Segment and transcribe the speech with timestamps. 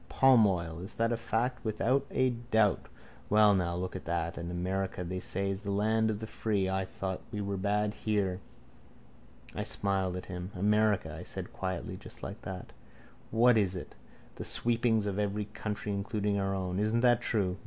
[0.09, 0.79] Palm oil.
[0.79, 1.63] Is that a fact?
[1.63, 2.87] Without a doubt.
[3.29, 4.35] Well now, look at that.
[4.35, 6.67] And America they say is the land of the free.
[6.67, 8.39] I thought we were bad here.
[9.53, 10.49] I smiled at him.
[10.55, 12.73] America, I said quietly, just like that.
[13.31, 13.93] _What is it?
[14.37, 16.79] The sweepings of every country including our own.
[16.79, 17.57] Isn't that true?